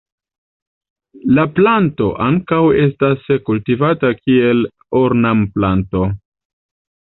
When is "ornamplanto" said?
5.03-6.03